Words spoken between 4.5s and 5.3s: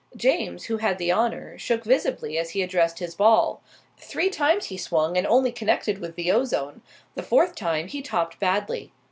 he swung and